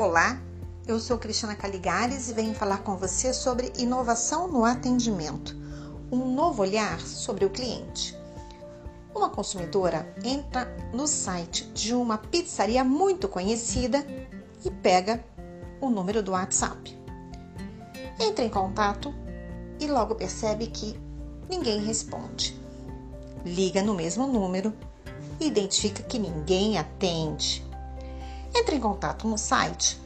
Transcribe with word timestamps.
Olá, 0.00 0.40
eu 0.86 0.98
sou 0.98 1.18
Cristina 1.18 1.54
Caligares 1.54 2.30
e 2.30 2.32
venho 2.32 2.54
falar 2.54 2.78
com 2.78 2.96
você 2.96 3.34
sobre 3.34 3.70
inovação 3.76 4.48
no 4.48 4.64
atendimento, 4.64 5.54
um 6.10 6.32
novo 6.34 6.62
olhar 6.62 6.98
sobre 7.02 7.44
o 7.44 7.50
cliente. 7.50 8.16
Uma 9.14 9.28
consumidora 9.28 10.10
entra 10.24 10.74
no 10.94 11.06
site 11.06 11.66
de 11.74 11.94
uma 11.94 12.16
pizzaria 12.16 12.82
muito 12.82 13.28
conhecida 13.28 14.02
e 14.64 14.70
pega 14.70 15.22
o 15.82 15.90
número 15.90 16.22
do 16.22 16.32
WhatsApp. 16.32 16.98
Entra 18.18 18.42
em 18.42 18.48
contato 18.48 19.14
e 19.78 19.86
logo 19.86 20.14
percebe 20.14 20.68
que 20.68 20.98
ninguém 21.46 21.84
responde. 21.84 22.58
Liga 23.44 23.82
no 23.82 23.92
mesmo 23.92 24.26
número 24.26 24.72
e 25.38 25.46
identifica 25.46 26.02
que 26.02 26.18
ninguém 26.18 26.78
atende 26.78 27.68
Entra 28.54 28.74
em 28.74 28.80
contato 28.80 29.28
no 29.28 29.38
site 29.38 30.00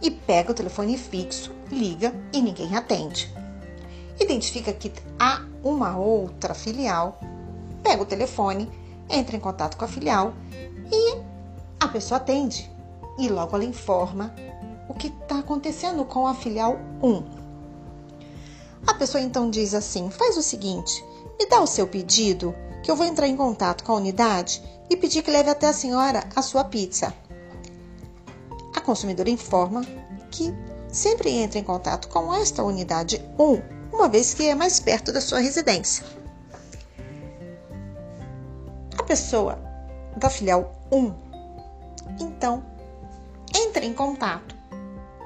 e 0.00 0.10
pega 0.10 0.52
o 0.52 0.54
telefone 0.54 0.96
fixo, 0.96 1.52
liga 1.70 2.14
e 2.32 2.40
ninguém 2.40 2.76
atende. 2.76 3.32
Identifica 4.18 4.72
que 4.72 4.92
há 5.18 5.42
uma 5.62 5.96
outra 5.96 6.54
filial, 6.54 7.18
pega 7.82 8.02
o 8.02 8.06
telefone, 8.06 8.70
entra 9.08 9.36
em 9.36 9.40
contato 9.40 9.76
com 9.76 9.84
a 9.84 9.88
filial 9.88 10.34
e 10.90 11.18
a 11.80 11.88
pessoa 11.88 12.18
atende. 12.18 12.70
E 13.18 13.28
logo 13.28 13.54
ela 13.54 13.64
informa 13.64 14.34
o 14.88 14.94
que 14.94 15.08
está 15.08 15.38
acontecendo 15.38 16.04
com 16.04 16.26
a 16.26 16.34
filial 16.34 16.78
1. 17.02 17.24
A 18.86 18.94
pessoa 18.94 19.22
então 19.22 19.50
diz 19.50 19.74
assim: 19.74 20.10
faz 20.10 20.36
o 20.36 20.42
seguinte, 20.42 21.04
me 21.38 21.46
dá 21.46 21.60
o 21.60 21.66
seu 21.66 21.86
pedido, 21.86 22.54
que 22.82 22.90
eu 22.90 22.96
vou 22.96 23.06
entrar 23.06 23.28
em 23.28 23.36
contato 23.36 23.84
com 23.84 23.92
a 23.92 23.96
unidade 23.96 24.62
e 24.90 24.96
pedir 24.96 25.22
que 25.22 25.30
leve 25.30 25.50
até 25.50 25.68
a 25.68 25.72
senhora 25.72 26.24
a 26.34 26.42
sua 26.42 26.64
pizza 26.64 27.14
consumidor 28.84 29.26
informa 29.26 29.84
que 30.30 30.54
sempre 30.88 31.30
entra 31.30 31.58
em 31.58 31.64
contato 31.64 32.06
com 32.08 32.32
esta 32.32 32.62
unidade 32.62 33.20
1, 33.38 33.94
uma 33.96 34.08
vez 34.08 34.34
que 34.34 34.46
é 34.46 34.54
mais 34.54 34.78
perto 34.78 35.10
da 35.10 35.20
sua 35.20 35.40
residência. 35.40 36.04
A 38.96 39.02
pessoa 39.02 39.58
da 40.16 40.30
filial 40.30 40.72
1, 40.92 41.12
então, 42.20 42.62
entra 43.54 43.84
em 43.84 43.92
contato 43.92 44.54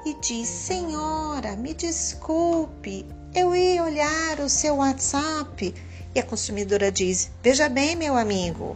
e 0.05 0.13
diz: 0.15 0.47
Senhora, 0.47 1.55
me 1.55 1.73
desculpe, 1.73 3.05
eu 3.35 3.55
ia 3.55 3.83
olhar 3.83 4.39
o 4.39 4.49
seu 4.49 4.77
WhatsApp. 4.77 5.75
E 6.15 6.19
a 6.19 6.23
consumidora 6.23 6.91
diz: 6.91 7.29
Veja 7.43 7.69
bem, 7.69 7.95
meu 7.95 8.17
amigo, 8.17 8.75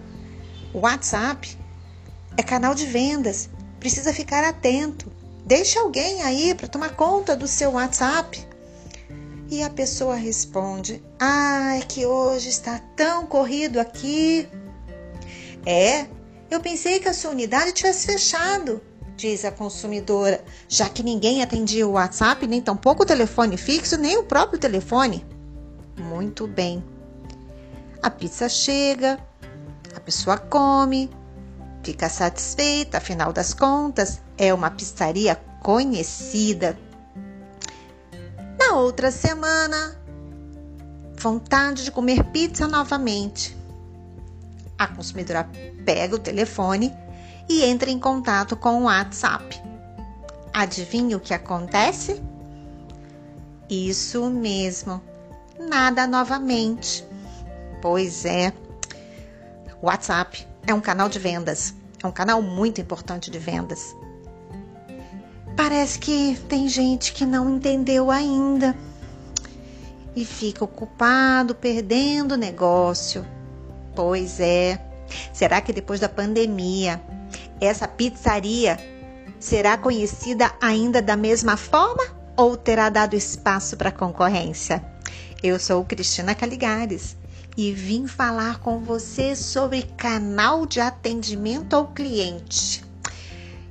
o 0.74 0.80
WhatsApp 0.80 1.58
é 2.38 2.44
canal 2.44 2.76
de 2.76 2.86
vendas 2.86 3.50
precisa 3.84 4.14
ficar 4.14 4.46
atento. 4.46 5.12
Deixe 5.46 5.78
alguém 5.78 6.22
aí 6.22 6.56
para 6.56 6.70
tomar 6.70 6.96
conta 6.96 7.36
do 7.36 7.50
seu 7.50 7.72
WhatsApp. 7.72 8.48
E 9.52 9.62
a 9.62 9.70
pessoa 9.70 10.16
responde: 10.16 11.04
Ah, 11.20 11.76
é 11.76 11.82
que 11.82 12.06
hoje 12.06 12.48
está 12.48 12.80
tão 12.96 13.26
corrido 13.26 13.82
aqui. 13.82 14.48
É, 15.66 16.08
eu 16.50 16.62
pensei 16.62 17.00
que 17.00 17.10
a 17.10 17.14
sua 17.14 17.32
unidade 17.32 17.74
tivesse 17.74 18.06
fechado, 18.06 18.82
diz 19.18 19.44
a 19.44 19.52
consumidora, 19.52 20.42
já 20.70 20.88
que 20.88 21.04
ninguém 21.04 21.44
atendia 21.44 21.86
o 21.86 21.92
WhatsApp, 21.92 22.48
nem 22.48 22.62
tampouco 22.62 23.04
o 23.04 23.06
telefone 23.06 23.58
fixo, 23.58 23.98
nem 23.98 24.18
o 24.18 24.24
próprio 24.24 24.58
telefone. 24.58 25.26
Muito 26.00 26.48
bem. 26.48 26.82
A 28.02 28.10
pizza 28.10 28.48
chega, 28.48 29.20
a 29.94 30.00
pessoa 30.00 30.38
come, 30.38 31.10
fica 31.84 32.08
satisfeita, 32.08 32.98
afinal 32.98 33.34
das 33.34 33.54
contas, 33.54 34.22
é 34.38 34.54
uma 34.54 34.72
pizzaria 34.72 35.36
conhecida. 35.62 36.78
Na 38.58 38.76
outra 38.76 39.12
semana, 39.12 39.98
vontade 41.16 41.84
de 41.84 41.92
comer 41.92 42.24
pizza 42.26 42.68
novamente. 42.68 43.56
A 44.78 44.88
consumidora 44.88 45.50
pega 45.86 46.16
o 46.16 46.20
telefone 46.20 46.94
e 47.50 47.64
entra 47.64 47.90
em 47.90 48.00
contato 48.00 48.56
com 48.56 48.82
o 48.82 48.84
WhatsApp. 48.84 49.62
Adivinha 50.54 51.18
o 51.18 51.20
que 51.20 51.34
acontece? 51.34 52.22
Isso 53.70 54.30
mesmo, 54.30 55.02
nada 55.60 56.08
novamente. 56.08 57.06
Pois 57.82 58.24
é, 58.24 58.54
WhatsApp 59.82 60.48
é 60.66 60.74
um 60.74 60.80
canal 60.80 61.10
de 61.10 61.20
vendas, 61.20 61.74
é 62.04 62.08
um 62.08 62.12
canal 62.12 62.42
muito 62.42 62.82
importante 62.82 63.32
de 63.32 63.40
vendas. 63.40 63.96
Parece 65.56 65.98
que 65.98 66.38
tem 66.50 66.68
gente 66.68 67.14
que 67.14 67.26
não 67.26 67.50
entendeu 67.50 68.12
ainda 68.12 68.76
e 70.16 70.26
fica 70.26 70.66
ocupado 70.66 71.56
perdendo 71.56 72.36
negócio. 72.36 73.26
Pois 73.96 74.40
é. 74.40 74.80
Será 75.32 75.62
que 75.62 75.72
depois 75.72 76.00
da 76.00 76.10
pandemia 76.10 77.02
essa 77.62 77.88
pizzaria 77.88 78.78
será 79.40 79.78
conhecida 79.78 80.52
ainda 80.60 81.02
da 81.02 81.16
mesma 81.16 81.56
forma 81.56 82.04
ou 82.36 82.58
terá 82.58 82.90
dado 82.90 83.16
espaço 83.16 83.78
para 83.78 83.92
concorrência? 83.92 84.84
Eu 85.42 85.60
sou 85.60 85.86
Cristina 85.86 86.34
Caligares 86.34 87.16
e 87.56 87.72
vim 87.72 88.08
falar 88.08 88.60
com 88.60 88.80
você 88.80 89.36
sobre 89.36 89.84
canal 89.84 90.66
de 90.66 90.80
atendimento 90.80 91.76
ao 91.76 91.88
cliente. 91.88 92.84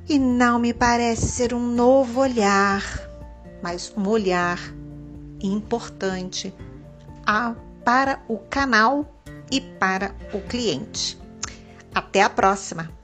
E 0.09 0.19
não 0.19 0.59
me 0.59 0.72
parece 0.72 1.26
ser 1.28 1.54
um 1.54 1.75
novo 1.75 2.21
olhar, 2.21 2.82
mas 3.62 3.92
um 3.97 4.09
olhar 4.09 4.59
importante 5.41 6.54
a, 7.26 7.54
para 7.84 8.22
o 8.28 8.38
canal 8.38 9.21
e 9.50 9.60
para 9.60 10.15
o 10.32 10.41
cliente. 10.41 11.19
Até 11.94 12.22
a 12.22 12.31
próxima! 12.31 13.01